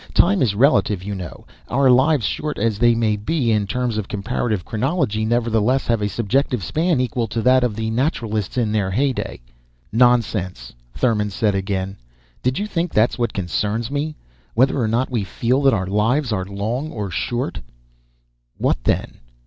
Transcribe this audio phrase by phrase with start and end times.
[0.15, 1.45] Time is relative, you know.
[1.67, 6.09] Our lives, short as they may be in terms of comparative chronology, nevertheless have a
[6.09, 9.41] subjective span equal to that of the Naturalists in their heyday."
[9.91, 11.97] "Nonsense," Thurman said, again.
[12.41, 14.15] "Did you think that is what concerns me
[14.55, 17.59] whether or not we feel that our lives are long or short?"
[18.57, 19.17] "What then?"